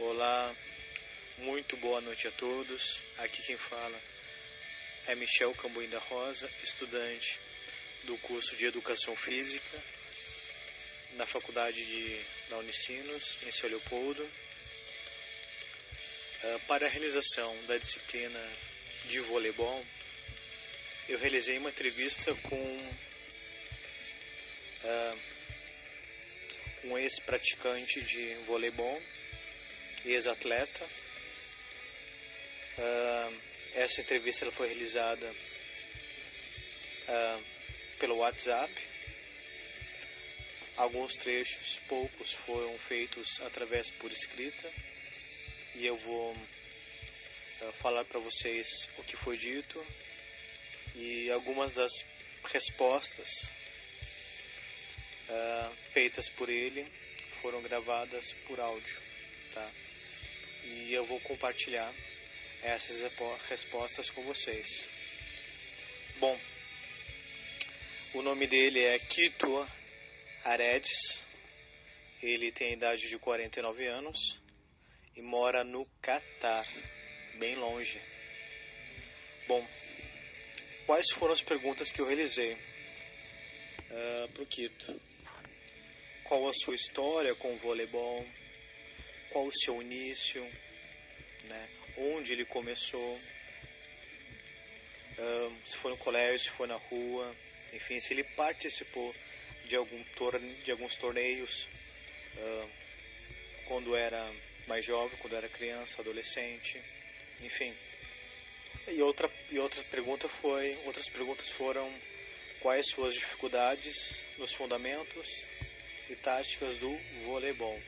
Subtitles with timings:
[0.00, 0.54] Olá,
[1.38, 3.02] muito boa noite a todos.
[3.16, 4.00] Aqui quem fala
[5.08, 7.40] é Michel Cambuim da Rosa, estudante
[8.04, 9.82] do curso de Educação Física
[11.14, 14.22] na Faculdade de, da Unicinos, em São Leopoldo.
[14.22, 14.30] Uh,
[16.68, 18.38] para a realização da disciplina
[19.06, 19.84] de voleibol,
[21.08, 22.92] eu realizei uma entrevista com
[24.84, 25.18] uh,
[26.84, 29.02] um ex-praticante de voleibol
[30.04, 30.84] ex-atleta.
[32.78, 33.40] Uh,
[33.74, 35.30] essa entrevista ela foi realizada
[37.08, 37.44] uh,
[37.98, 38.72] pelo WhatsApp.
[40.76, 44.72] Alguns trechos, poucos, foram feitos através por escrita
[45.74, 49.84] e eu vou uh, falar para vocês o que foi dito
[50.94, 51.92] e algumas das
[52.44, 53.30] respostas
[55.92, 56.90] feitas por ele
[57.42, 58.96] foram gravadas por áudio,
[59.48, 59.70] tá?
[60.88, 61.92] e eu vou compartilhar
[62.62, 63.00] essas
[63.48, 64.88] respostas com vocês.
[66.18, 66.38] Bom,
[68.14, 69.68] o nome dele é Kito
[70.44, 71.24] Aredes,
[72.22, 74.18] ele tem a idade de 49 anos
[75.16, 76.66] e mora no Catar,
[77.38, 78.00] bem longe.
[79.46, 79.66] Bom,
[80.86, 82.58] quais foram as perguntas que eu realizei uh,
[84.24, 85.00] ah, para o Kito?
[86.24, 88.26] Qual a sua história com o voleibol?
[89.30, 90.42] Qual o seu início,
[91.44, 91.68] né?
[91.96, 93.20] onde ele começou,
[95.64, 97.34] se foi no colégio, se foi na rua,
[97.72, 99.14] enfim, se ele participou
[99.66, 101.68] de, algum torne, de alguns torneios
[103.66, 104.32] quando era
[104.66, 106.80] mais jovem, quando era criança, adolescente,
[107.40, 107.74] enfim.
[108.88, 111.92] E outra, e outra pergunta foi, outras perguntas foram
[112.60, 115.44] quais suas dificuldades nos fundamentos
[116.08, 117.78] e táticas do voleibol.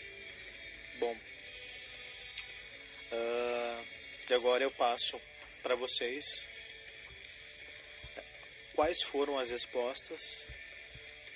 [1.01, 1.17] Bom,
[3.13, 3.85] Uh,
[4.29, 5.21] e agora eu passo
[5.65, 6.47] para vocês
[8.77, 10.47] quais foram as respostas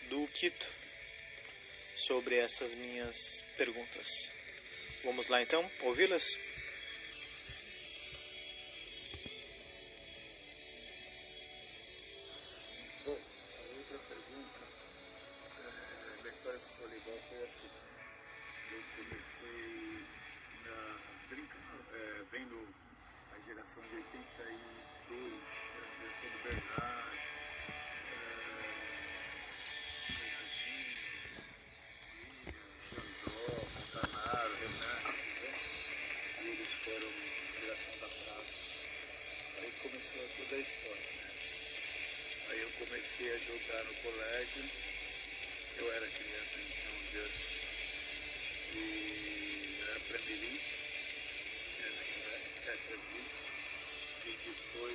[0.09, 0.67] do Quito
[1.97, 4.31] sobre essas minhas perguntas.
[5.03, 6.39] Vamos lá então, ouvi-las?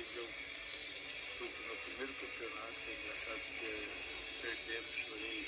[0.00, 3.70] Depois eu fui para o meu primeiro campeonato, foi engraçado porque
[4.40, 5.44] perdemos, chorei,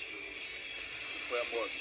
[1.29, 1.81] foi a morte.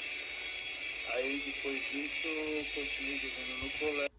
[1.12, 4.12] Aí depois disso eu continuei jogando no colégio.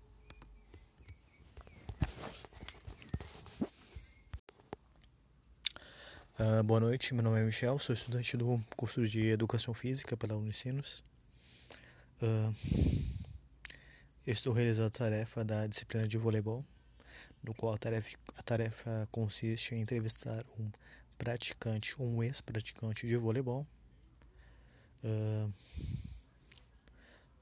[6.40, 10.36] Uh, boa noite, meu nome é Michel, sou estudante do curso de Educação Física pela
[10.36, 11.03] Unicinos.
[12.22, 12.53] Uh,
[14.28, 16.63] estou realizando a tarefa da disciplina de voleibol,
[17.44, 20.72] no qual a tarefa, a tarefa consiste em entrevistar um
[21.18, 23.68] praticante, um ex-praticante de voleibol.
[25.04, 25.54] Uh,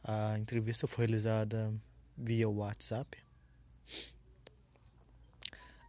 [0.04, 1.74] a entrevista foi realizada
[2.18, 3.18] via WhatsApp.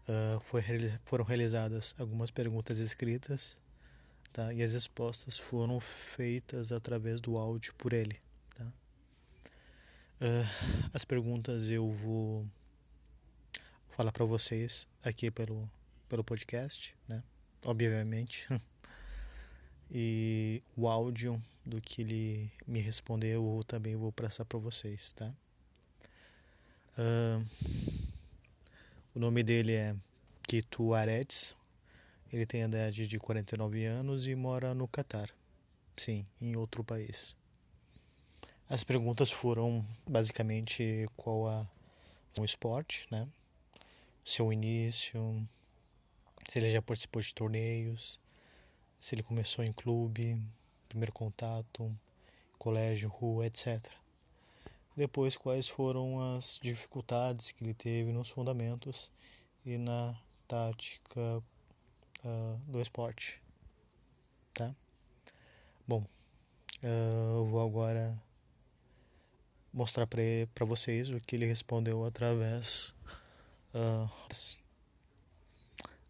[0.09, 0.63] Uh, foi,
[1.05, 3.57] foram realizadas algumas perguntas escritas
[4.33, 4.53] tá?
[4.53, 8.19] e as respostas foram feitas através do áudio por ele.
[10.23, 10.47] Uh,
[10.95, 12.47] as perguntas eu vou
[13.93, 15.71] falar para vocês aqui pelo,
[16.09, 17.23] pelo podcast, né?
[17.65, 18.49] Obviamente.
[19.91, 25.31] e o áudio do que ele me respondeu eu também vou passar para vocês, tá?
[26.99, 27.45] Uh,
[29.15, 29.95] o nome dele é
[30.43, 31.55] Kitu Aredes.
[32.33, 35.29] Ele tem a idade de 49 anos e mora no Catar.
[35.99, 37.37] Sim, em outro país.
[38.71, 41.67] As perguntas foram basicamente qual a
[42.39, 43.29] um esporte, né?
[44.25, 45.47] Seu início,
[46.49, 48.21] se ele já participou de torneios,
[49.01, 50.41] se ele começou em clube,
[50.89, 51.95] primeiro contato,
[52.59, 53.91] colégio, rua, etc.
[54.97, 59.11] Depois, quais foram as dificuldades que ele teve nos fundamentos
[59.65, 60.15] e na
[60.47, 61.43] tática
[62.25, 63.43] uh, do esporte,
[64.53, 64.75] tá?
[65.89, 66.05] Bom,
[66.83, 68.21] uh, eu vou agora
[69.73, 72.95] mostrar para vocês o que ele respondeu através.
[73.75, 74.09] Uh,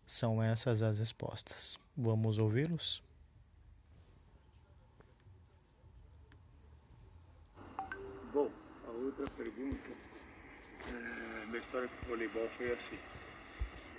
[0.07, 1.79] são essas as respostas.
[1.97, 3.03] Vamos ouvi-los?
[8.33, 8.51] Bom,
[8.87, 9.91] a outra pergunta,
[10.89, 12.99] é, minha história com o voleibol foi assim.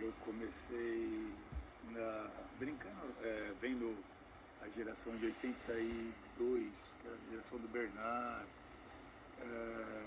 [0.01, 1.33] Eu comecei
[1.91, 2.29] na,
[2.59, 3.97] brincando, é, vendo
[4.61, 8.45] a geração de 82, que era a geração do Bernard,
[9.41, 10.03] é,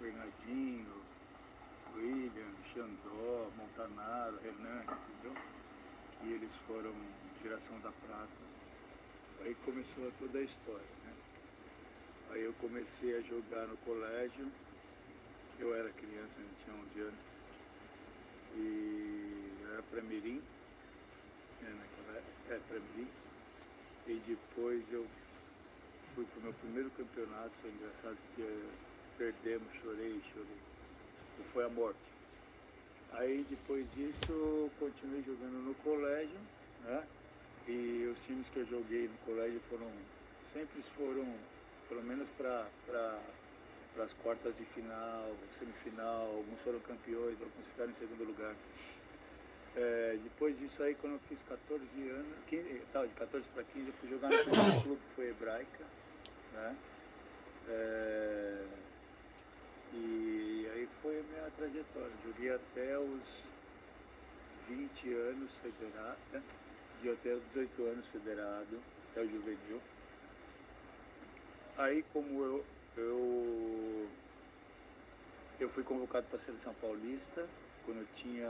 [0.00, 1.05] Bernardinho,
[1.96, 5.42] William, Xandó, Montanaro, Renan, entendeu?
[6.20, 6.92] Que eles foram
[7.42, 8.46] geração da prata.
[9.40, 11.12] Aí começou toda a história, né?
[12.30, 14.50] Aí eu comecei a jogar no colégio,
[15.58, 17.20] eu era criança, eu tinha 11 anos,
[18.56, 20.42] e era pra Mirim,
[21.62, 23.08] né, naquela, é, pra Mirim,
[24.06, 25.06] e depois eu
[26.14, 28.68] fui pro meu primeiro campeonato, foi engraçado que
[29.16, 30.60] perdemos, chorei, chorei,
[31.44, 31.98] foi a morte.
[33.12, 36.38] Aí depois disso continuei jogando no colégio,
[36.84, 37.04] né?
[37.66, 39.90] E os times que eu joguei no colégio foram
[40.52, 41.26] sempre foram
[41.88, 42.66] pelo menos para
[43.96, 48.54] para as quartas de final, semifinal, alguns foram campeões, alguns ficaram em segundo lugar.
[49.74, 53.86] É, depois disso aí, quando eu fiz 14 anos, 15, tá, de 14 para 15,
[53.86, 55.84] eu fui jogar no clube que foi Hebraica,
[56.52, 56.76] né?
[57.68, 58.64] É,
[59.96, 62.12] e aí foi a minha trajetória.
[62.24, 63.48] Joguei até os
[64.68, 66.18] 20 anos federado,
[67.00, 69.80] de até os 18 anos federado, até o juvenil.
[71.78, 72.64] Aí como eu,
[72.96, 74.08] eu,
[75.60, 77.46] eu fui convocado para a seleção paulista
[77.84, 78.48] quando eu tinha.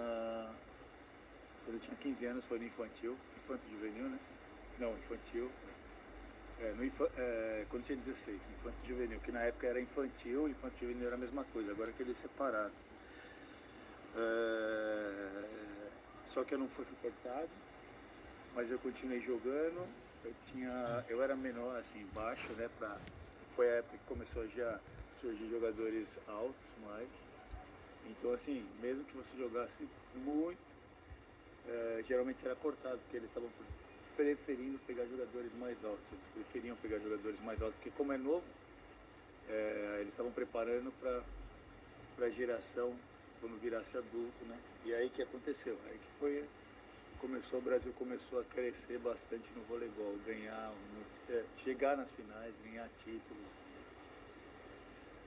[1.64, 4.18] Quando eu tinha 15 anos foi no infantil, infanto juvenil, né?
[4.78, 5.50] Não, infantil.
[6.58, 6.84] É, no,
[7.18, 11.18] é, quando tinha 16, infanto juvenil, que na época era infantil, infanto juvenil era a
[11.18, 12.72] mesma coisa, agora que eles separaram.
[14.16, 15.90] É,
[16.32, 17.50] só que eu não fui cortado,
[18.54, 19.86] mas eu continuei jogando,
[20.24, 22.70] eu tinha, eu era menor, assim, baixo, né?
[22.78, 22.98] Pra,
[23.54, 24.80] foi a época que começou já a
[25.20, 26.56] surgir jogadores altos
[26.86, 27.08] mais.
[28.06, 30.58] Então, assim, mesmo que você jogasse muito,
[31.68, 33.50] é, geralmente será cortado, porque eles estavam
[34.16, 36.04] preferindo pegar jogadores mais altos.
[36.12, 38.44] Eles preferiam pegar jogadores mais altos, porque como é novo,
[39.48, 42.94] é, eles estavam preparando para a geração
[43.40, 44.58] quando virasse adulto, né?
[44.84, 45.78] E aí que aconteceu?
[45.86, 46.44] Aí que foi
[47.20, 50.72] começou, o Brasil começou a crescer bastante no voleibol, ganhar,
[51.30, 53.46] é, chegar nas finais, ganhar títulos.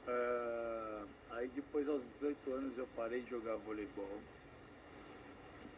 [0.07, 4.19] Uh, aí depois aos 18 anos eu parei de jogar voleibol.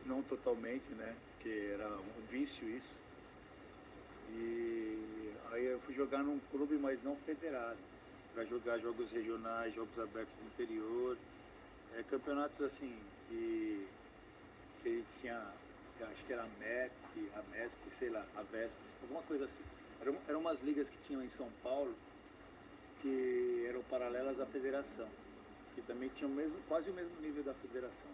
[0.05, 1.15] Não totalmente, né?
[1.31, 3.00] Porque era um vício isso.
[4.33, 7.79] E aí eu fui jogar num clube, mas não federado.
[8.33, 11.17] Para jogar jogos regionais, jogos abertos do interior.
[11.97, 12.95] É, campeonatos assim,
[13.27, 13.85] que,
[14.81, 15.51] que tinha
[16.05, 19.63] acho que era a MEP, a MESP, sei lá, a VESP, alguma coisa assim.
[20.01, 21.93] Eram, eram umas ligas que tinham em São Paulo
[23.01, 25.07] que eram paralelas à federação,
[25.75, 28.11] que também tinham mesmo, quase o mesmo nível da federação.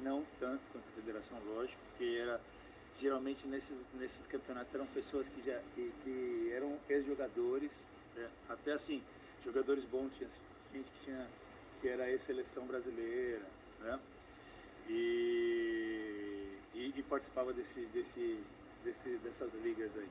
[0.00, 2.40] Não tanto quanto a federação, lógico, porque era
[3.00, 7.72] geralmente nesses, nesses campeonatos eram pessoas que já que, que eram ex-jogadores,
[8.16, 9.02] é, até assim,
[9.44, 10.28] jogadores bons, tinha
[10.72, 11.26] gente que tinha
[11.80, 13.44] que era ex-seleção brasileira,
[13.80, 13.98] né?
[14.88, 16.22] E
[16.74, 18.42] e, e participava desse, desse,
[18.84, 20.08] desse, dessas ligas aí.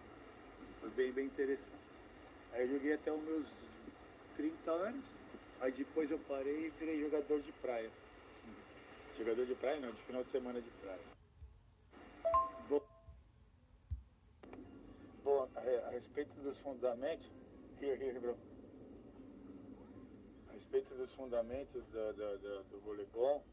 [0.79, 1.81] Foi bem, bem interessante.
[2.53, 3.47] Aí eu joguei até os meus
[4.35, 5.05] 30 anos,
[5.59, 7.89] aí depois eu parei e virei jogador de praia.
[9.17, 11.20] Jogador de praia não, de final de semana de praia.
[15.61, 17.29] A, respeito dos fundamentos.
[20.49, 23.43] A respeito dos fundamentos do, voleibol,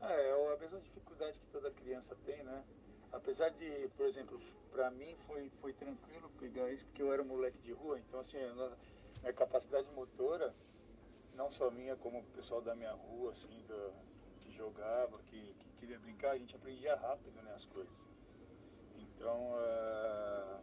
[0.00, 2.64] ah, é a mesma dificuldade que toda criança tem, né?
[3.12, 4.40] Apesar de, por exemplo,
[4.70, 8.20] para mim foi, foi tranquilo pegar isso porque eu era um moleque de rua, então
[8.20, 8.76] assim, a
[9.20, 10.54] minha capacidade motora,
[11.34, 13.64] não só minha, como o pessoal da minha rua, assim,
[14.40, 17.96] que jogava, que, que, queria brincar, a gente aprendia rápido, né, as coisas.
[18.96, 20.60] Então, uh,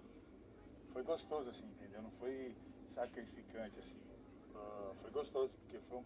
[0.94, 2.02] foi gostoso, assim, entendeu?
[2.02, 2.54] Não foi
[2.94, 3.98] sacrificante, assim.
[4.54, 6.04] Uh, foi gostoso, porque foi um,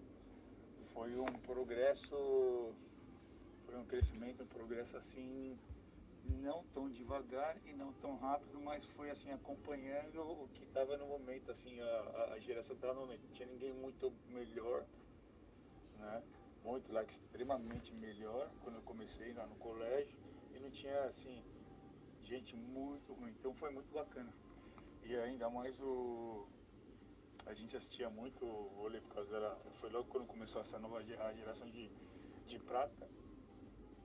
[0.94, 2.76] foi um progresso
[3.66, 5.58] foi um crescimento, um progresso assim,
[6.42, 11.08] não tão devagar e não tão rápido, mas foi assim, acompanhando o que estava no
[11.08, 13.22] momento, assim, a, a geração estava no momento.
[13.24, 14.86] Não tinha ninguém muito melhor,
[15.98, 16.24] né?
[16.64, 20.16] Muito lá, extremamente melhor quando eu comecei lá no colégio
[20.56, 21.44] e não tinha, assim,
[22.24, 23.32] gente muito ruim.
[23.40, 24.32] Então foi muito bacana.
[25.10, 26.46] E ainda mais o,
[27.48, 28.46] a gente assistia muito
[28.78, 29.56] vôlei por causa da.
[29.82, 31.90] Foi logo quando começou essa nova geração de,
[32.46, 33.08] de prata.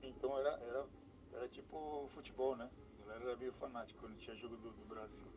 [0.01, 0.83] Então era, era,
[1.31, 2.67] era tipo futebol, né?
[3.03, 5.27] A galera era meio fanático quando tinha jogo do, do Brasil.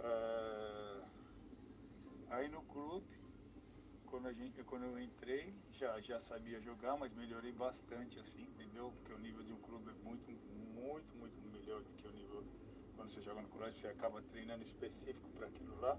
[0.00, 1.06] Uh,
[2.30, 3.06] aí no clube,
[4.06, 8.90] quando, a gente, quando eu entrei, já, já sabia jogar, mas melhorei bastante assim, entendeu?
[8.96, 10.28] Porque o nível de um clube é muito,
[10.74, 12.44] muito, muito melhor do que o nível
[13.00, 15.98] quando você joga no colégio, você acaba treinando específico para aquilo lá,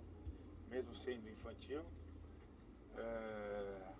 [0.69, 1.81] mesmo sendo infantil.
[2.95, 3.93] É,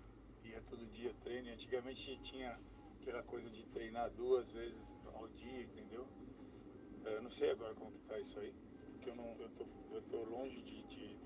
[0.44, 1.50] e é todo dia treino.
[1.50, 2.56] Antigamente tinha
[3.00, 6.06] aquela coisa de treinar duas vezes ao dia, entendeu?
[7.04, 8.54] É, não sei agora como que tá isso aí,
[8.92, 9.66] porque eu, não, eu, tô,
[9.96, 11.16] eu tô longe de, de,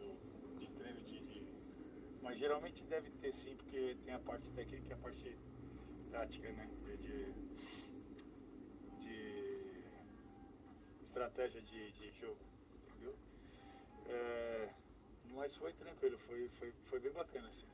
[0.59, 1.43] de treino de, de,
[2.23, 5.39] Mas geralmente deve ter sim, porque tem a parte técnica e a parte
[6.11, 6.71] prática, né?
[7.03, 7.86] De,
[11.17, 12.39] estratégia de, de jogo,
[12.75, 13.15] entendeu?
[14.07, 14.69] É,
[15.33, 17.67] mas foi tranquilo, foi, foi, foi bem bacana, assim.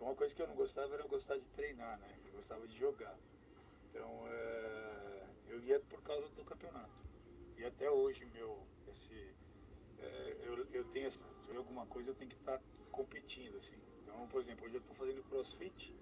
[0.00, 2.08] Uma coisa que eu não gostava era gostar de treinar, né?
[2.26, 3.16] Eu gostava de jogar.
[3.90, 6.90] Então, é, eu ia por causa do campeonato.
[7.56, 9.32] E até hoje, meu, esse,
[9.98, 11.20] é, eu, eu tenho, se
[11.54, 13.76] alguma coisa, eu tenho que estar tá competindo, assim.
[14.02, 15.94] Então, por exemplo, hoje eu estou fazendo crossfit,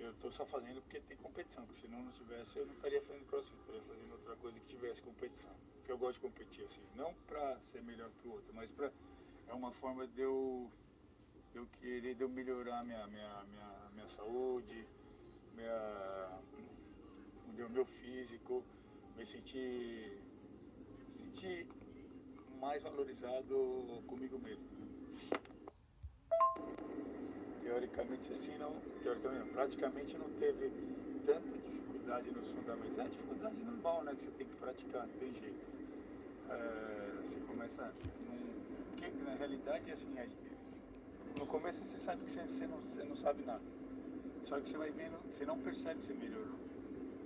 [0.00, 3.26] eu estou só fazendo porque tem competição, porque se não tivesse eu não estaria fazendo
[3.26, 5.50] crossfit, estaria fazendo outra coisa que tivesse competição.
[5.78, 8.90] Porque eu gosto de competir assim, não para ser melhor que o outro, mas para
[9.48, 10.70] é uma forma de eu,
[11.52, 14.86] de eu querer de eu melhorar minha, minha, minha, minha saúde,
[15.54, 16.40] minha,
[17.64, 18.64] o meu físico,
[19.16, 20.20] me sentir,
[21.10, 21.66] sentir
[22.60, 24.76] mais valorizado comigo mesmo
[27.66, 30.70] teoricamente assim, não, teoricamente praticamente não teve
[31.26, 32.98] tanta dificuldade nos fundamentos.
[32.98, 35.66] É dificuldade normal, né, que você tem que praticar, não tem jeito.
[36.48, 37.92] É, você começa,
[38.28, 40.28] num, porque na realidade, assim, é,
[41.36, 43.64] no começo você sabe que você, você, não, você não sabe nada.
[44.44, 46.58] Só que você vai vendo, você não percebe que você melhorou.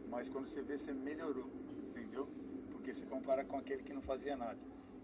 [0.08, 1.50] Mas quando você vê, você melhorou,
[1.90, 2.26] entendeu?
[2.72, 4.58] Porque se compara com aquele que não fazia nada.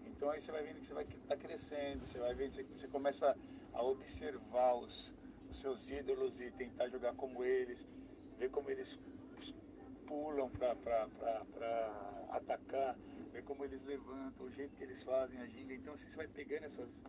[0.07, 2.87] Então aí você vai vendo que você vai tá crescendo, você vai vendo, você, você
[2.87, 3.37] começa
[3.71, 5.13] a observar os,
[5.49, 7.85] os seus ídolos e tentar jogar como eles,
[8.37, 8.97] ver como eles
[10.05, 10.73] pulam para
[12.31, 12.95] atacar,
[13.31, 15.73] ver como eles levantam, o jeito que eles fazem, a ginga.
[15.73, 17.01] Então assim, você vai pegando essas,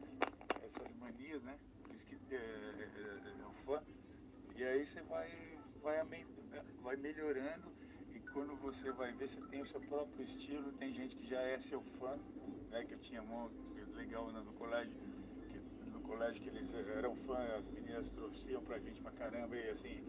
[0.62, 1.58] essas manias, né?
[1.82, 3.82] Por isso que é, é, é um fã.
[4.56, 5.30] E aí você vai,
[5.82, 6.04] vai,
[6.82, 7.70] vai melhorando
[8.14, 11.40] e quando você vai ver, você tem o seu próprio estilo, tem gente que já
[11.40, 12.18] é seu fã,
[12.70, 12.84] né?
[12.84, 15.17] Que eu tinha muito legal no colégio
[16.08, 20.02] colégio que eles eram fãs, as meninas trouxiam pra gente pra caramba e assim,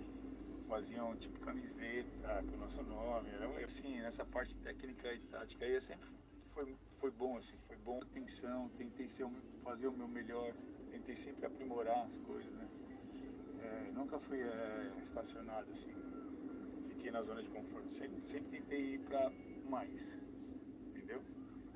[0.68, 3.30] faziam tipo camiseta com o nosso nome.
[3.66, 6.08] Assim, nessa parte técnica e tática aí sempre
[6.54, 8.00] foi, foi bom, assim, foi bom.
[8.02, 9.28] Atenção, tentei ser,
[9.64, 10.54] fazer o meu melhor,
[10.90, 12.68] tentei sempre aprimorar as coisas, né?
[13.62, 15.94] É, nunca fui é, estacionado assim,
[16.88, 19.30] fiquei na zona de conforto, sempre, sempre tentei ir para
[19.70, 20.20] mais,
[20.88, 21.22] entendeu?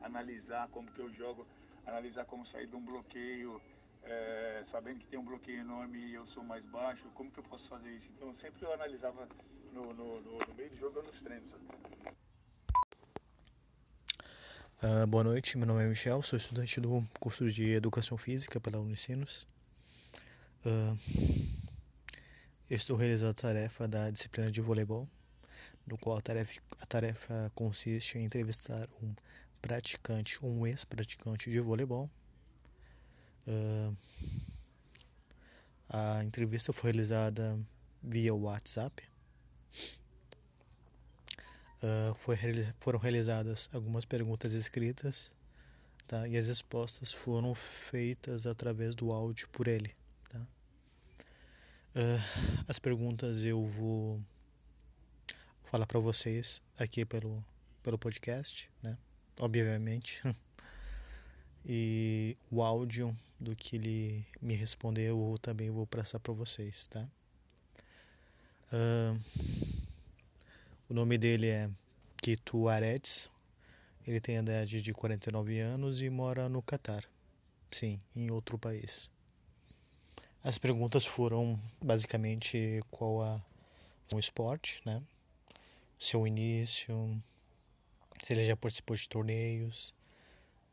[0.01, 1.45] Analisar como que eu jogo,
[1.85, 3.61] analisar como sair de um bloqueio,
[4.05, 7.43] é, sabendo que tem um bloqueio enorme e eu sou mais baixo, como que eu
[7.43, 8.09] posso fazer isso?
[8.15, 9.27] Então sempre eu analisava
[9.71, 11.51] no, no, no, no meio do jogo nos treinos.
[14.81, 18.79] Uh, boa noite, meu nome é Michel, sou estudante do curso de Educação Física pela
[18.79, 19.47] Unicinos.
[20.65, 20.97] Uh,
[22.69, 25.07] estou realizando a tarefa da disciplina de voleibol,
[25.87, 29.13] no qual a tarefa, a tarefa consiste em entrevistar um
[29.61, 32.09] praticante, um ex-praticante de voleibol,
[33.47, 33.95] Uh,
[35.89, 37.59] a entrevista foi realizada
[38.01, 39.03] via WhatsApp.
[41.83, 42.37] Uh, foi,
[42.79, 45.33] foram realizadas algumas perguntas escritas
[46.07, 46.27] tá?
[46.27, 49.93] e as respostas foram feitas através do áudio por ele.
[50.29, 50.39] Tá?
[51.95, 54.21] Uh, as perguntas eu vou
[55.65, 57.43] falar para vocês aqui pelo,
[57.81, 58.97] pelo podcast, né?
[59.39, 60.21] obviamente.
[61.65, 67.07] e o áudio do que ele me respondeu eu também vou passar para vocês, tá?
[68.71, 69.19] Uh,
[70.89, 71.69] o nome dele é
[72.17, 73.29] Kitu Aretz,
[74.07, 77.03] ele tem a idade de 49 anos e mora no Catar,
[77.69, 79.11] sim, em outro país.
[80.43, 83.41] As perguntas foram basicamente qual a
[84.19, 85.01] esporte, né?
[85.97, 87.21] Seu início,
[88.21, 89.93] se ele já participou de torneios,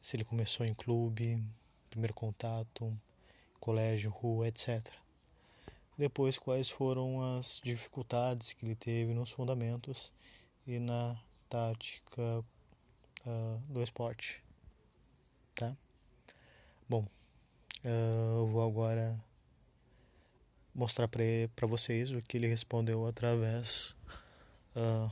[0.02, 1.42] se ele começou em clube,
[1.90, 2.96] primeiro contato,
[3.58, 4.80] colégio, rua, etc.
[5.98, 10.12] Depois, quais foram as dificuldades que ele teve nos fundamentos
[10.66, 12.22] e na tática
[13.26, 14.42] uh, do esporte,
[15.54, 15.76] tá?
[16.88, 17.06] Bom,
[17.84, 19.22] eu vou agora
[20.74, 23.96] mostrar para vocês o que ele respondeu através.
[24.74, 25.10] Uh,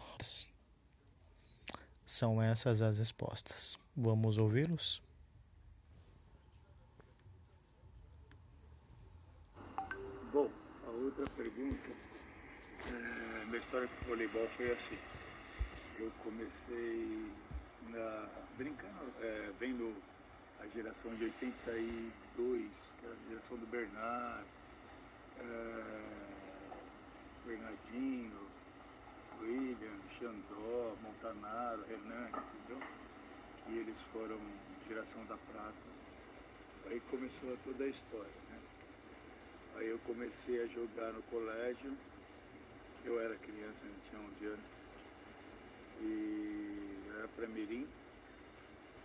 [2.07, 3.79] são essas as respostas.
[3.95, 5.03] Vamos ouvi-los?
[10.33, 10.49] Bom,
[10.87, 11.91] a outra pergunta,
[12.87, 14.99] é, minha história com o voleibol foi assim.
[15.99, 17.33] Eu comecei
[17.89, 19.97] na, brincando, é, vendo
[20.61, 22.71] a geração de 82,
[23.01, 24.47] que era a geração do Bernardo,
[25.41, 26.09] é,
[27.45, 28.49] Bernardinho,
[29.41, 32.89] William, Xandó, Montanaro, Renan, entendeu?
[33.69, 34.39] E eles foram
[34.87, 35.99] geração da prata.
[36.87, 38.58] Aí começou toda a história, né?
[39.79, 41.97] Aí eu comecei a jogar no colégio,
[43.05, 44.71] eu era criança, eu tinha 11 anos,
[46.01, 47.87] e era pra Mirim,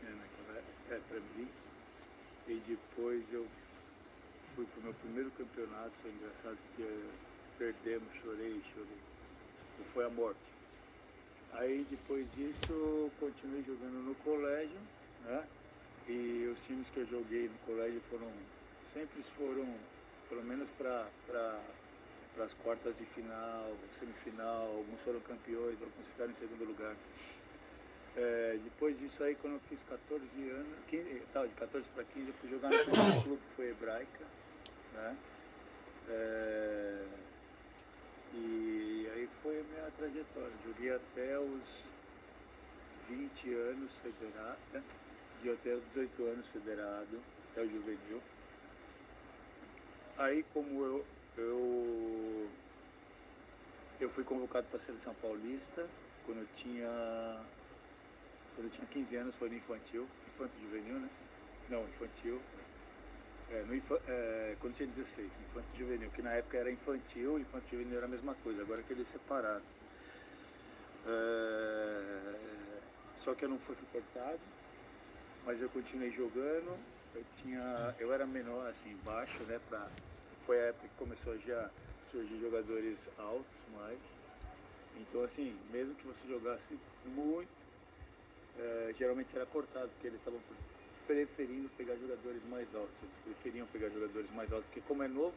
[0.02, 0.30] né,
[0.90, 1.48] é, pra Mirim,
[2.48, 3.48] e depois eu
[4.56, 6.90] fui pro meu primeiro campeonato, foi engraçado porque
[7.60, 8.98] perdemos, chorei, chorei.
[9.80, 10.40] E foi a morte.
[11.54, 14.80] Aí depois disso continuei jogando no colégio,
[15.24, 15.48] né?
[16.08, 18.32] E os times que eu joguei no colégio foram,
[18.92, 19.76] sempre foram,
[20.34, 21.08] pelo menos para
[22.34, 26.96] para as quartas de final, semifinal, alguns foram campeões, alguns ficaram em segundo lugar.
[28.18, 32.28] É, depois disso aí, quando eu fiz 14 anos, 15, tá, de 14 para 15,
[32.28, 34.26] eu fui jogar no primeiro clube que foi hebraica,
[34.94, 35.18] né?
[36.10, 37.06] É,
[38.34, 40.54] e aí foi a minha trajetória.
[40.66, 41.86] Joguei até os
[43.10, 44.84] 20 anos federado,
[45.44, 47.22] de até os 18 anos federado,
[47.52, 48.22] até o juvenil.
[50.18, 51.06] Aí como eu,
[51.38, 52.50] eu,
[54.00, 55.90] eu fui convocado para a seleção paulista
[56.26, 56.88] quando eu tinha.
[58.56, 61.10] Quando eu tinha 15 anos foi no infantil, infanto juvenil, né?
[61.70, 62.40] Não, infantil.
[63.50, 63.74] É, no,
[64.08, 68.10] é, quando tinha 16, infanto juvenil, que na época era infantil, infanto juvenil era a
[68.10, 69.64] mesma coisa, agora que eles separaram.
[71.08, 72.36] É,
[73.18, 74.40] só que eu não fui cortado,
[75.46, 76.78] mas eu continuei jogando.
[77.16, 79.60] Eu tinha, eu era menor, assim, baixo, né?
[79.70, 79.88] Pra,
[80.46, 81.70] foi a época que começou já
[82.12, 84.00] surgir jogadores altos mais.
[84.96, 87.50] Então, assim, mesmo que você jogasse muito,
[88.58, 90.40] é, geralmente será cortado, porque eles estavam
[91.08, 92.96] preferindo pegar jogadores mais altos.
[93.02, 95.36] Eles preferiam pegar jogadores mais altos, porque como é novo,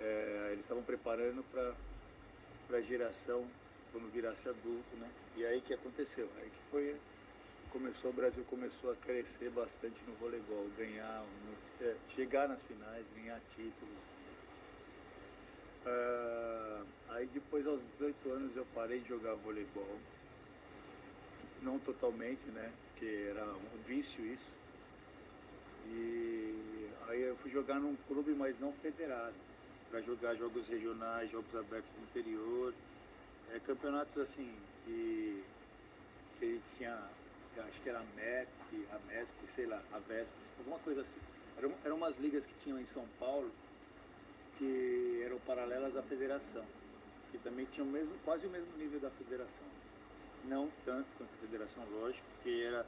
[0.00, 3.46] é, eles estavam preparando para a geração
[3.92, 5.08] quando virasse adulto, né?
[5.36, 6.28] E aí que aconteceu?
[6.38, 6.96] Aí que foi
[7.74, 11.24] começou o Brasil começou a crescer bastante no voleibol, ganhar,
[11.80, 13.98] é, chegar nas finais, ganhar títulos.
[15.84, 19.98] Uh, aí depois aos 18 anos eu parei de jogar voleibol,
[21.62, 22.72] não totalmente, né?
[22.92, 24.54] Porque era um vício isso.
[25.86, 29.34] E aí eu fui jogar num clube, mas não federado,
[29.90, 32.72] para jogar jogos regionais, jogos abertos do interior,
[33.52, 35.42] é, campeonatos assim, que,
[36.38, 36.96] que tinha,
[37.62, 41.20] acho que era a MEP, a MESP, sei lá, a VESP, alguma coisa assim.
[41.56, 43.50] Eram, eram umas ligas que tinham em São Paulo
[44.58, 46.64] que eram paralelas à federação,
[47.30, 49.66] que também tinham mesmo, quase o mesmo nível da federação.
[50.44, 52.86] Não tanto quanto a federação, lógico, porque era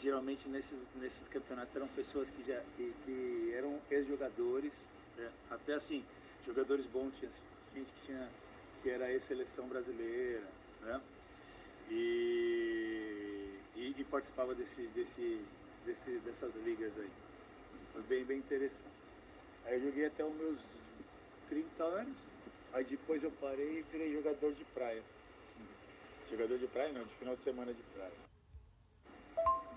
[0.00, 4.72] geralmente nesses, nesses campeonatos eram pessoas que já que, que eram ex-jogadores,
[5.16, 5.30] né?
[5.50, 6.04] até assim,
[6.46, 7.30] jogadores bons, tinha
[7.74, 8.28] gente que tinha
[8.82, 10.46] que era a seleção brasileira,
[10.80, 11.00] né?
[11.90, 13.09] E,
[13.80, 15.44] e, e, participava desse, desse,
[15.84, 17.10] desse, dessas ligas aí.
[17.92, 18.84] Foi bem, bem interessante.
[19.64, 20.60] Aí eu joguei até os meus
[21.48, 22.16] 30 anos,
[22.72, 25.02] aí depois eu parei e virei jogador de praia.
[26.30, 28.12] Jogador de praia não, de final de semana de praia.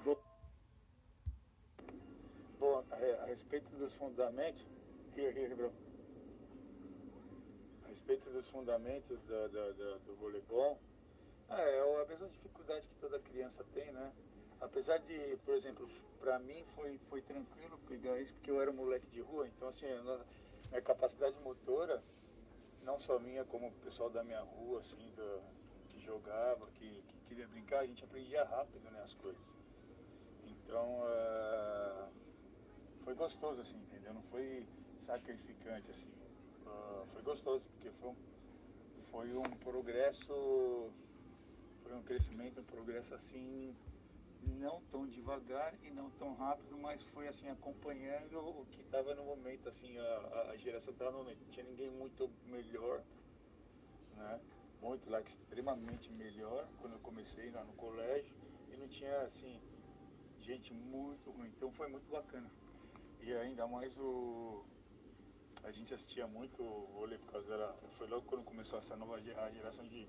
[0.04, 0.18] Bom,
[2.60, 4.64] bom a, a respeito dos fundamentos,
[5.16, 5.72] here, here, bro
[8.04, 10.78] respeito dos fundamentos do, do, do voleibol,
[11.50, 14.12] é, é a mesma dificuldade que toda criança tem, né?
[14.62, 18.76] Apesar de, por exemplo, para mim foi, foi tranquilo pegar isso porque eu era um
[18.76, 20.20] moleque de rua, então assim, a
[20.70, 22.02] minha capacidade motora,
[22.84, 25.42] não só minha, como o pessoal da minha rua, assim, do,
[25.90, 29.44] que jogava, que, que, queria brincar, a gente aprendia rápido né, as coisas.
[30.46, 32.10] Então, uh,
[33.04, 34.14] foi gostoso, assim, entendeu?
[34.14, 34.66] Não foi
[35.06, 36.12] sacrificante, assim.
[36.66, 38.14] Uh, foi gostoso, porque foi
[39.14, 40.90] foi um progresso,
[41.84, 43.76] foi um crescimento, um progresso assim,
[44.60, 49.24] não tão devagar e não tão rápido, mas foi assim, acompanhando o que estava no
[49.24, 51.40] momento, assim, a, a geração estava no momento.
[51.42, 53.04] Não tinha ninguém muito melhor,
[54.16, 54.40] né?
[54.82, 58.34] Muito lá, extremamente melhor quando eu comecei lá no colégio
[58.72, 59.62] e não tinha assim,
[60.42, 61.48] gente muito ruim.
[61.56, 62.50] Então foi muito bacana.
[63.22, 64.66] E ainda mais o.
[65.64, 67.74] A gente assistia muito o vôlei por causa da.
[67.98, 70.06] Foi logo quando começou essa nova geração de,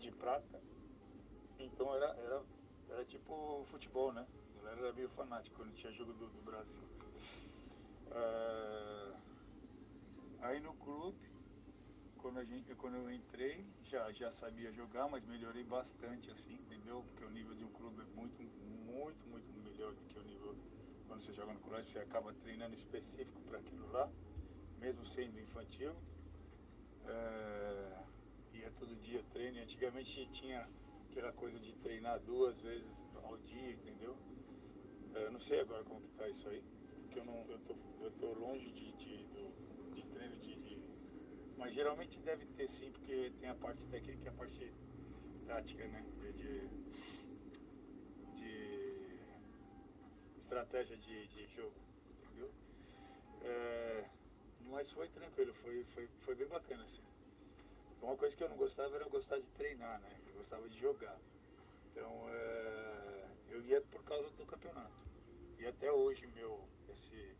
[0.00, 0.60] de prata.
[1.58, 2.42] Então era, era,
[2.90, 4.26] era tipo futebol, né?
[4.54, 6.82] A galera era meio fanático quando tinha jogo do, do Brasil.
[8.06, 9.16] Uh,
[10.40, 11.28] aí no clube,
[12.18, 17.02] quando, a gente, quando eu entrei, já, já sabia jogar, mas melhorei bastante assim, entendeu?
[17.02, 20.56] Porque o nível de um clube é muito, muito, muito melhor do que o nível
[21.08, 24.10] quando você joga no colégio, você acaba treinando específico para aquilo lá,
[24.76, 25.96] mesmo sendo infantil.
[27.06, 27.96] É,
[28.52, 29.58] e é todo dia treino.
[29.58, 30.68] Antigamente tinha
[31.18, 32.86] aquela coisa de treinar duas vezes
[33.24, 34.16] ao dia, entendeu?
[35.14, 36.62] É, eu não sei agora como que tá isso aí,
[37.02, 39.26] porque eu não eu tô, eu tô longe de, de,
[39.96, 40.78] de treino de, de,
[41.56, 44.72] Mas geralmente deve ter sim, porque tem a parte técnica e a parte
[45.44, 46.04] tática, né?
[46.36, 46.68] De,
[48.38, 49.18] de
[50.38, 51.74] estratégia de, de jogo,
[52.22, 52.48] entendeu?
[53.42, 54.04] É,
[54.70, 57.02] mas foi tranquilo, foi, foi, foi bem bacana, assim.
[58.02, 60.27] Uma coisa que eu não gostava era gostar de treinar, né?
[60.38, 61.18] Gostava de jogar.
[61.90, 64.96] Então, é, eu ia por causa do campeonato.
[65.58, 67.36] E até hoje, meu, esse,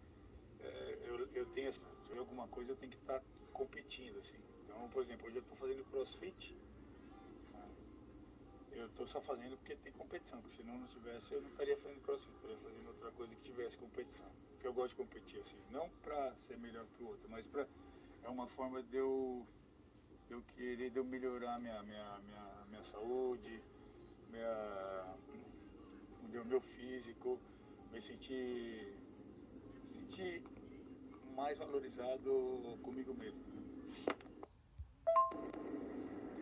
[0.61, 1.71] é, eu, eu tenho,
[2.19, 4.39] alguma coisa, eu tenho que estar tá competindo, assim.
[4.65, 6.59] Então, por exemplo, hoje eu estou fazendo crossfit,
[8.73, 12.01] eu estou só fazendo porque tem competição, porque se não tivesse, eu não estaria fazendo
[12.03, 14.31] crossfit, estaria fazendo outra coisa que tivesse competição.
[14.53, 17.67] Porque eu gosto de competir assim, não para ser melhor que o outro, mas para
[18.25, 19.47] é uma forma de eu,
[20.27, 23.63] de eu querer de eu melhorar minha, minha, minha, minha saúde,
[24.31, 25.15] minha,
[26.41, 27.39] o meu físico,
[27.93, 28.95] me sentir,
[29.85, 30.43] sentir
[31.35, 33.49] mais valorizado comigo mesmo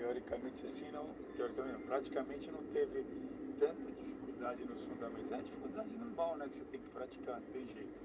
[0.06, 3.04] teoricamente assim, não, teoricamente, praticamente não teve
[3.58, 5.32] tanta dificuldade nos fundamentos.
[5.32, 7.98] É dificuldade normal, né, que você tem que praticar, não tem jeito.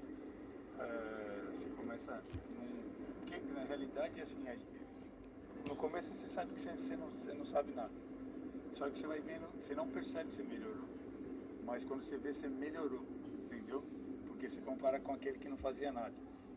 [0.80, 2.22] É, você começa,
[2.56, 4.58] num, na realidade, assim, é,
[5.68, 7.92] no começo você sabe que você, você, não, você não sabe nada.
[8.72, 10.88] Só que você vai vendo, você não percebe que você melhorou.
[11.66, 13.04] Mas quando você vê, você melhorou,
[13.46, 13.82] entendeu?
[14.26, 16.14] Porque se compara com aquele que não fazia nada.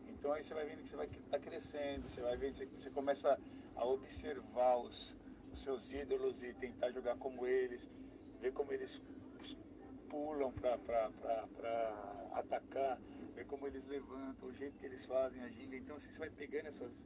[0.08, 2.90] Então aí você vai vendo que você vai tá crescendo, você vai vendo, você, você
[2.90, 3.38] começa
[3.74, 5.14] a observar os,
[5.52, 7.88] os seus ídolos e tentar jogar como eles,
[8.40, 9.00] ver como eles
[10.08, 12.98] pulam para atacar,
[13.34, 15.76] ver como eles levantam, o jeito que eles fazem a ginga.
[15.76, 17.04] Então assim, você vai pegando essas,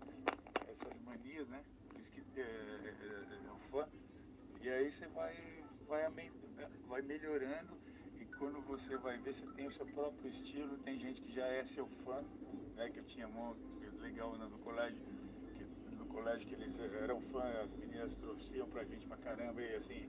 [0.69, 1.65] essas manias, né?
[1.91, 3.89] Por isso que é, é, é, é um fã.
[4.61, 5.35] E aí você vai,
[5.87, 6.31] vai,
[6.89, 7.79] vai melhorando
[8.21, 11.47] e quando você vai ver, você tem o seu próprio estilo, tem gente que já
[11.47, 12.23] é seu fã,
[12.77, 12.91] né?
[12.91, 13.59] Que eu tinha muito
[14.01, 15.01] legal no colégio
[16.11, 20.09] colégio que eles eram fãs, as meninas torciam pra gente pra caramba e assim,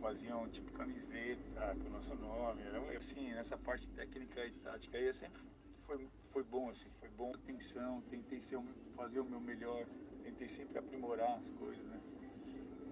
[0.00, 2.62] faziam tipo camiseta com o nosso nome.
[2.62, 5.40] Era, assim, nessa parte técnica e tática aí sempre
[5.86, 7.32] foi, foi bom, assim, foi bom.
[7.34, 8.58] Atenção, tentei ser,
[8.96, 9.86] fazer o meu melhor,
[10.22, 12.00] tentei sempre aprimorar as coisas, né?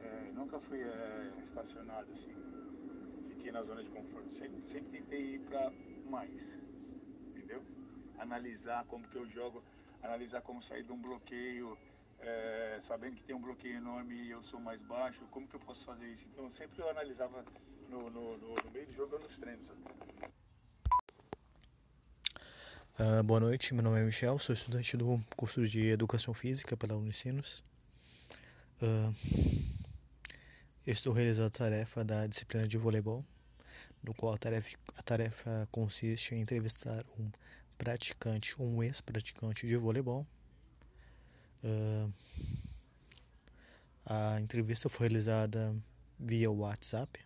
[0.07, 2.35] É, nunca fui é, estacionado assim,
[3.29, 4.33] fiquei na zona de conforto.
[4.35, 5.73] Sempre, sempre tentei ir pra
[6.09, 6.61] mais,
[7.29, 7.63] entendeu?
[8.19, 9.63] Analisar como que eu jogo,
[10.03, 11.77] analisar como sair de um bloqueio,
[12.21, 15.61] é, sabendo que tem um bloqueio enorme e eu sou mais baixo, como que eu
[15.61, 16.25] posso fazer isso?
[16.33, 17.45] Então sempre eu analisava
[17.89, 19.69] no, no, no, no meio do jogo ou nos treinos.
[22.99, 26.97] Uh, boa noite, meu nome é Michel, sou estudante do curso de Educação Física pela
[26.97, 27.63] Unicinos.
[28.81, 29.76] Uh,
[30.93, 33.25] estou realizando a tarefa da disciplina de voleibol,
[34.03, 37.31] no qual a tarefa, a tarefa consiste em entrevistar um
[37.77, 40.27] praticante, um ex-praticante de voleibol,
[41.67, 42.13] Uh,
[44.05, 45.75] a entrevista foi realizada
[46.19, 47.19] via WhatsApp.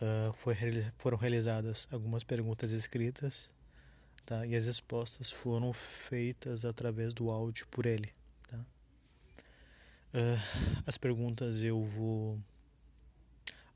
[0.00, 0.54] Uh, foi,
[0.96, 3.50] foram realizadas algumas perguntas escritas
[4.24, 4.46] tá?
[4.46, 8.10] e as respostas foram feitas através do áudio por ele.
[10.14, 12.38] Uh, as perguntas eu vou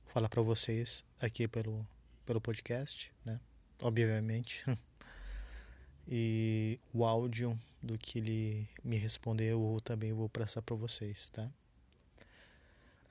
[0.06, 1.86] falar para vocês aqui pelo,
[2.24, 3.38] pelo podcast, né?
[3.82, 4.64] obviamente.
[6.08, 11.50] e o áudio do que ele me respondeu eu também vou passar para vocês, tá?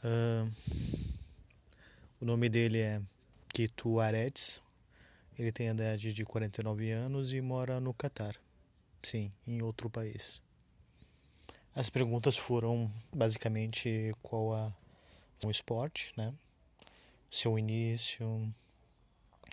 [0.04, 0.52] Uh,
[2.20, 3.02] o nome dele é
[3.50, 4.62] Kitu Aredes.
[5.38, 8.36] Ele tem a idade de 49 anos e mora no Catar.
[9.04, 10.42] Sim, em outro país.
[11.74, 14.74] As perguntas foram basicamente qual a
[15.42, 16.34] um esporte, né?
[17.30, 18.54] Seu início,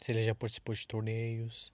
[0.03, 1.73] se ele já participou de torneios,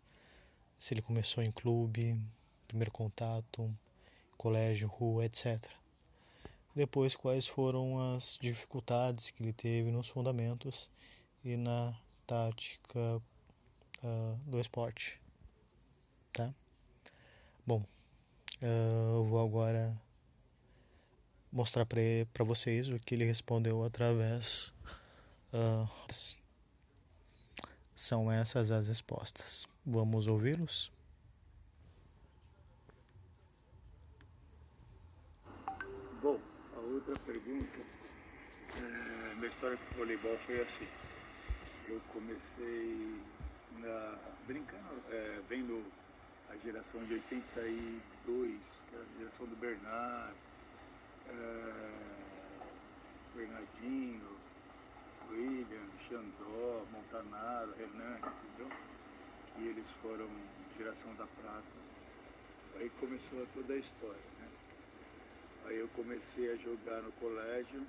[0.79, 2.21] se ele começou em clube,
[2.69, 3.75] primeiro contato,
[4.37, 5.67] colégio, rua, etc.
[6.77, 10.91] Depois, quais foram as dificuldades que ele teve nos fundamentos
[11.43, 13.17] e na tática
[14.03, 15.19] uh, do esporte,
[16.35, 16.53] tá?
[17.67, 17.83] Bom,
[18.61, 19.99] uh, eu vou agora
[21.55, 24.75] mostrar para vocês o que ele respondeu através.
[25.53, 25.89] Uh,
[27.95, 29.65] são essas as respostas.
[29.87, 30.91] Vamos ouvi-los?
[36.21, 36.41] Bom,
[36.75, 37.79] a outra pergunta,
[38.77, 40.89] é, minha história com o voleibol foi assim.
[41.89, 43.23] Eu comecei
[43.79, 45.85] na, brincando, é, vendo
[46.51, 50.54] a geração de 82, que era a geração do Bernardo,
[51.29, 52.05] é,
[53.35, 54.37] Bernardinho,
[55.31, 58.71] William, Xandó, Montanaro, Renan, entendeu?
[59.59, 60.29] E eles foram
[60.77, 61.85] geração da prata.
[62.77, 64.49] Aí começou toda a história, né?
[65.67, 67.87] Aí eu comecei a jogar no colégio,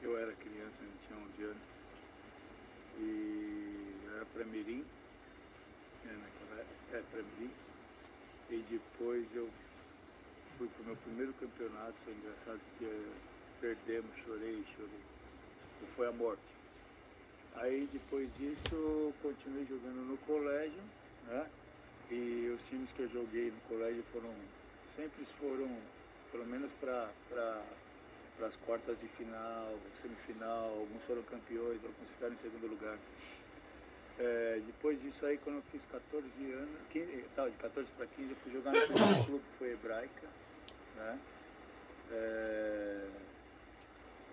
[0.00, 1.62] eu era criança, eu tinha 11 anos,
[2.98, 4.84] e era para Mirim,
[6.04, 7.52] né, naquela é para Mirim,
[8.50, 9.50] e depois eu
[10.58, 13.02] fui para o meu primeiro campeonato, foi engraçado porque
[13.60, 15.00] perdemos, chorei, chorei.
[15.82, 16.42] E foi a morte.
[17.56, 20.82] Aí depois disso continuei jogando no colégio,
[21.26, 21.46] né?
[22.10, 24.34] E os times que eu joguei no colégio foram,
[24.96, 25.68] sempre foram,
[26.30, 27.10] pelo menos para
[28.38, 32.98] para as quartas de final, semifinal, alguns foram campeões, alguns ficaram em segundo lugar.
[34.18, 38.30] É, depois disso aí, quando eu fiz 14 anos, 15, tá, de 14 para 15,
[38.30, 40.28] eu fui jogar no primeiro clube que foi Hebraica,
[40.96, 41.18] né?
[42.10, 43.08] É,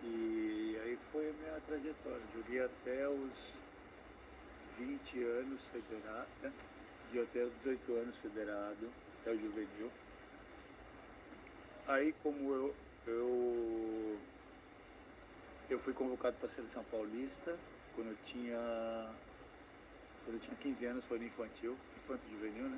[0.04, 2.22] e aí foi a minha trajetória.
[2.36, 3.60] Joguei até os
[4.78, 6.52] 20 anos federado, né?
[7.12, 8.90] de até os 18 anos federado,
[9.22, 9.92] até o juvenil.
[11.88, 12.76] Aí como eu,
[13.08, 14.20] eu,
[15.70, 17.58] eu fui convocado para a seleção paulista
[17.96, 19.10] quando eu tinha.
[20.30, 22.78] Quando eu tinha 15 anos foi no infantil, infanto juvenil, né?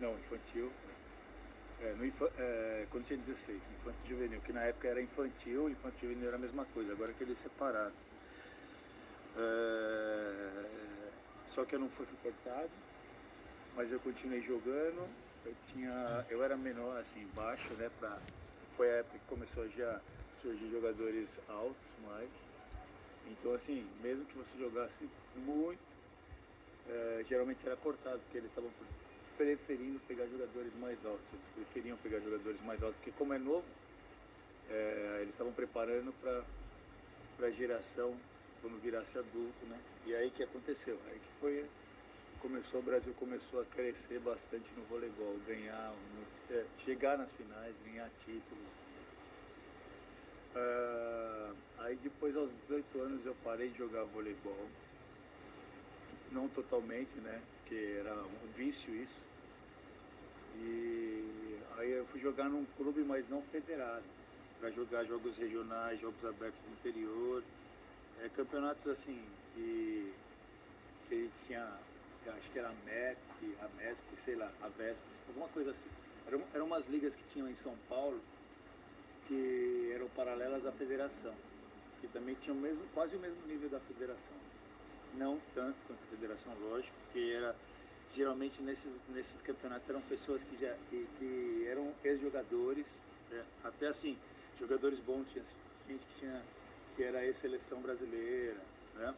[0.00, 0.72] Não, infantil,
[1.80, 2.04] é, no,
[2.36, 6.40] é, quando tinha 16, infantil juvenil, que na época era infantil, infantil juvenil era a
[6.40, 7.94] mesma coisa, agora que ele é separado.
[9.36, 11.10] É,
[11.54, 12.70] só que eu não fui cortado,
[13.76, 15.08] mas eu continuei jogando.
[15.44, 17.88] Eu tinha, eu era menor assim, baixo, né?
[18.00, 18.18] Pra,
[18.76, 20.00] foi a época que começou já
[20.42, 22.30] surgir jogadores altos mais.
[23.28, 25.89] Então assim, mesmo que você jogasse muito,
[26.90, 28.70] é, geralmente será cortado, porque eles estavam
[29.36, 31.24] preferindo pegar jogadores mais altos.
[31.32, 33.64] Eles preferiam pegar jogadores mais altos, porque como é novo,
[34.68, 38.14] é, eles estavam preparando para a geração
[38.60, 39.78] quando virasse adulto, né?
[40.06, 40.98] E aí que aconteceu?
[41.08, 41.64] Aí que foi
[42.40, 45.92] começou o Brasil começou a crescer bastante no voleibol, ganhar,
[46.50, 48.80] é, chegar nas finais, ganhar títulos.
[50.56, 54.66] Uh, aí depois aos 18 anos eu parei de jogar voleibol,
[56.30, 57.40] não totalmente, né?
[57.58, 59.30] Porque era um vício isso.
[60.56, 64.04] E aí eu fui jogar num clube, mas não federado,
[64.58, 67.42] para jogar jogos regionais, jogos abertos do interior,
[68.20, 69.18] é, campeonatos assim,
[69.54, 70.12] que,
[71.08, 71.66] que tinha,
[72.26, 75.88] acho que era a MEP, a MESP, sei lá, a VESP, alguma coisa assim.
[76.26, 78.20] Eram, eram umas ligas que tinham em São Paulo,
[79.26, 81.34] que eram paralelas à federação,
[82.00, 84.36] que também tinham mesmo, quase o mesmo nível da federação.
[85.14, 87.54] Não tanto quanto a federação, lógico, porque era
[88.14, 92.86] geralmente nesses, nesses campeonatos eram pessoas que já que, que eram ex-jogadores,
[93.30, 93.44] né?
[93.62, 94.16] até assim,
[94.58, 95.44] jogadores bons, tinha
[95.88, 96.42] gente que tinha
[96.96, 98.60] que era ex-seleção brasileira,
[98.94, 99.14] né?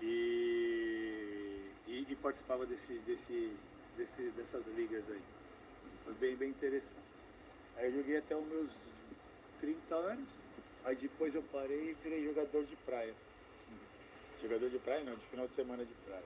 [0.00, 3.52] E, e, e, participava desse, desse,
[3.96, 5.20] desse, dessas ligas aí.
[6.04, 7.08] Foi bem, bem interessante.
[7.76, 8.72] Aí eu joguei até os meus
[9.60, 10.28] 30 anos,
[10.84, 13.14] aí depois eu parei e virei jogador de praia.
[14.40, 16.22] Jogador de praia não, de final de semana de praia.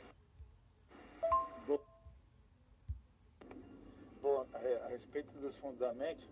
[4.21, 6.29] Bom, a, a respeito dos fundamentos.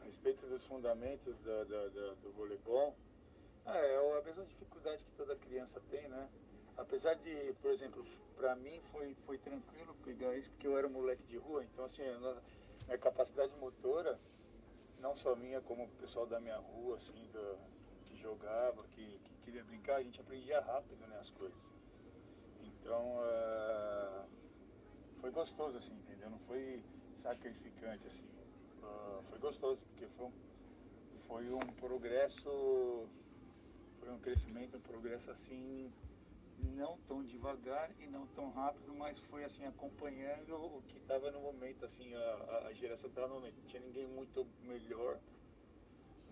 [0.00, 2.96] A respeito dos fundamentos da, da, da, do voleibol,
[3.64, 6.28] ah, é a mesma dificuldade que toda criança tem, né?
[6.76, 8.04] Apesar de, por exemplo,
[8.36, 11.84] para mim foi, foi tranquilo pegar isso porque eu era um moleque de rua, então
[11.84, 12.36] assim, a
[12.86, 14.18] minha capacidade motora,
[15.00, 17.38] não só minha, como o pessoal da minha rua, assim, que
[18.26, 21.58] jogava, que, que queria brincar, a gente aprendia rápido né, as coisas.
[22.60, 24.26] Então, uh,
[25.20, 26.28] foi gostoso, assim, entendeu?
[26.30, 26.82] Não foi
[27.22, 28.26] sacrificante, assim.
[28.82, 30.32] Uh, foi gostoso, porque foi um,
[31.28, 33.08] foi um progresso,
[34.00, 35.92] foi um crescimento, um progresso, assim,
[36.58, 41.40] não tão devagar e não tão rápido, mas foi, assim, acompanhando o que estava no
[41.40, 43.56] momento, assim, a, a geração estava no momento.
[43.58, 45.20] Não tinha ninguém muito melhor,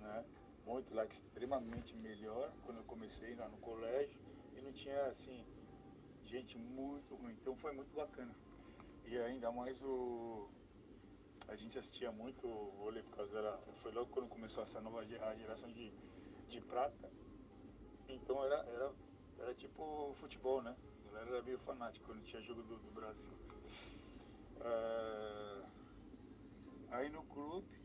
[0.00, 0.24] né?
[0.66, 4.18] Muito lá, extremamente melhor, quando eu comecei lá no colégio,
[4.56, 5.44] e não tinha assim,
[6.24, 7.32] gente muito ruim.
[7.40, 8.34] Então foi muito bacana.
[9.04, 10.48] E ainda mais o.
[11.46, 13.58] A gente assistia muito o vôlei por causa da.
[13.82, 15.92] Foi logo quando começou essa nova geração de,
[16.48, 17.10] de prata.
[18.08, 18.92] Então era, era,
[19.38, 20.74] era tipo futebol, né?
[21.02, 23.32] A galera era meio fanático quando tinha jogo do, do Brasil.
[24.60, 25.62] É...
[26.90, 27.83] Aí no clube,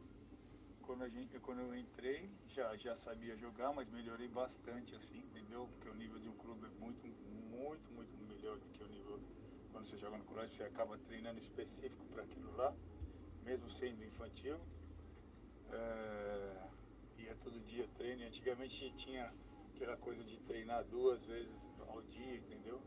[0.89, 5.69] quando, a gente, quando eu entrei, já, já sabia jogar, mas melhorei bastante assim, entendeu?
[5.75, 9.19] Porque o nível de um clube é muito, muito, muito melhor do que o nível
[9.71, 12.75] quando você joga no colégio, você acaba treinando específico para aquilo lá,
[13.43, 14.57] mesmo sendo infantil.
[15.71, 16.69] É,
[17.19, 18.25] e é todo dia treino.
[18.25, 19.31] Antigamente tinha
[19.75, 22.81] aquela coisa de treinar duas vezes ao dia, entendeu?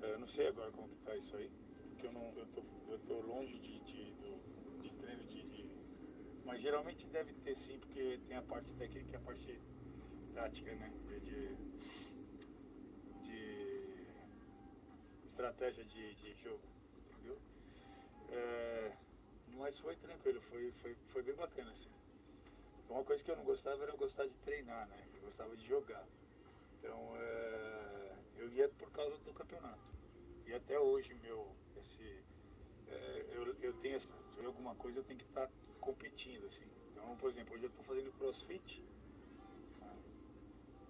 [0.00, 1.50] É, não sei agora como que tá isso aí,
[1.90, 4.11] porque eu não eu tô, eu tô longe de, de,
[6.44, 9.60] Mas geralmente deve ter sim, porque tem a parte técnica e a parte
[10.34, 10.92] tática, né?
[11.08, 11.56] De, de,
[13.24, 14.06] de
[15.24, 16.62] estratégia de, de jogo,
[17.10, 17.38] entendeu?
[18.30, 18.92] É,
[19.56, 21.90] mas foi tranquilo, foi, foi, foi bem bacana assim.
[22.88, 25.08] Uma coisa que eu não gostava era eu gostar de treinar, né?
[25.14, 26.04] Eu gostava de jogar.
[26.78, 29.80] Então é, eu ia por causa do campeonato.
[30.46, 32.24] E até hoje meu esse
[32.92, 34.08] é, eu, eu tenho se
[34.44, 36.64] alguma coisa eu tenho que estar tá competindo assim.
[36.90, 38.82] Então, por exemplo, hoje eu estou fazendo crossfit.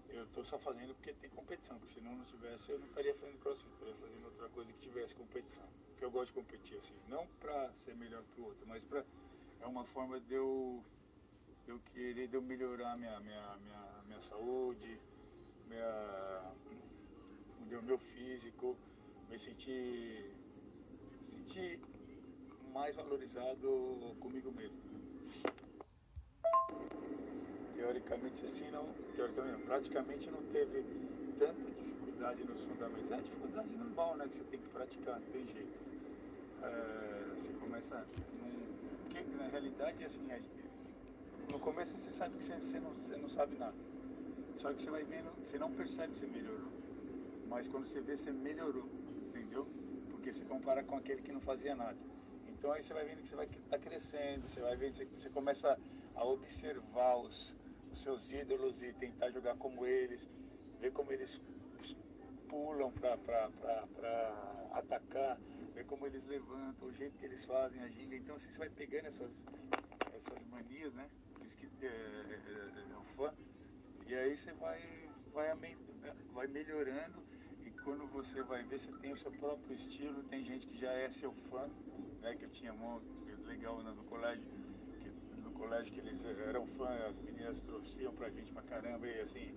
[0.08, 3.38] Eu estou só fazendo porque tem competição, porque se não tivesse eu não estaria fazendo
[3.38, 5.66] crossfit, estaria fazendo outra coisa que tivesse competição.
[5.90, 9.04] Porque eu gosto de competir assim, não para ser melhor que o outro, mas para
[9.60, 10.84] é uma forma de eu
[11.66, 15.00] eu querer de eu melhorar minha, minha, minha, minha saúde,
[15.66, 16.54] minha,
[17.60, 18.76] o meu físico,
[19.28, 20.34] me sentir,
[21.22, 21.80] sentir
[22.72, 24.76] mais valorizado comigo mesmo.
[27.74, 30.84] Teoricamente assim não, teoricamente praticamente não teve
[31.38, 33.10] tanta dificuldade nos fundamentos.
[33.10, 34.28] É dificuldade normal, né?
[34.28, 35.78] Que você tem que praticar, não tem jeito.
[36.62, 38.06] É, você começa.
[38.40, 40.28] Num, porque na realidade assim,
[41.50, 43.76] no começo você sabe que você, você, não, você não sabe nada.
[44.56, 46.70] Só que você vai vendo, você não percebe que você melhorou.
[47.48, 48.88] Mas quando você vê, você melhorou,
[49.28, 49.66] entendeu?
[50.10, 52.11] Porque você compara com aquele que não fazia nada.
[52.62, 55.28] Então aí você vai vendo que você vai tá crescendo, você vai vendo, você, você
[55.30, 55.76] começa
[56.14, 57.56] a observar os,
[57.90, 60.30] os seus ídolos e tentar jogar como eles,
[60.80, 61.40] ver como eles
[62.48, 63.18] pulam para
[64.74, 65.40] atacar,
[65.74, 68.14] ver como eles levantam, o jeito que eles fazem a ginga.
[68.14, 69.42] Então assim, você vai pegando essas,
[70.14, 71.10] essas manias, né?
[71.58, 73.34] que é, é, é um fã,
[74.06, 74.80] e aí você vai,
[75.32, 75.76] vai,
[76.32, 77.24] vai melhorando
[77.66, 80.92] e quando você vai ver, você tem o seu próprio estilo, tem gente que já
[80.92, 81.68] é seu fã,
[82.22, 83.04] né, que eu tinha muito
[83.44, 84.46] legal né, no colégio,
[85.02, 89.20] que, no colégio que eles eram fãs, as meninas trouxiam pra gente pra caramba e
[89.20, 89.52] assim,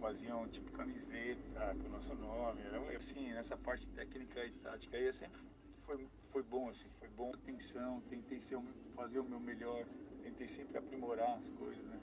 [0.00, 2.62] faziam tipo camiseta com o nosso nome,
[2.96, 5.40] assim, nessa parte técnica e tática aí sempre
[5.86, 8.58] foi, foi bom assim, foi bom atenção, tentei ser,
[8.94, 9.86] fazer o meu melhor
[10.24, 12.00] tentei sempre aprimorar as coisas, né?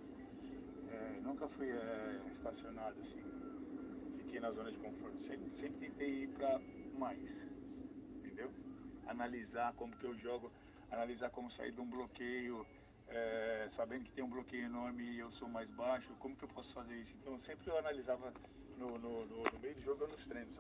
[0.86, 3.23] É, nunca fui é, estacionado assim,
[4.15, 5.19] fiquei na zona de conforto.
[5.23, 6.62] Sempre, sempre tentei ir para
[6.93, 7.61] mais?
[9.12, 10.52] Analisar como que eu jogo,
[10.89, 12.65] analisar como sair de um bloqueio,
[13.08, 16.50] é, sabendo que tem um bloqueio enorme e eu sou mais baixo, como que eu
[16.50, 17.13] posso fazer isso?
[17.17, 18.34] Então sempre eu analisava
[18.78, 20.58] no, no, no, no meio do jogo ou nos treinos.